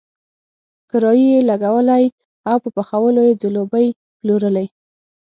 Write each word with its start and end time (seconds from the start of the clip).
کرایي 0.89 1.25
یې 1.33 1.39
لګولی 1.49 2.03
او 2.49 2.57
په 2.63 2.69
پخولو 2.75 3.21
یې 3.27 3.39
ځلوبۍ 3.41 3.87
پلورلې. 4.19 4.65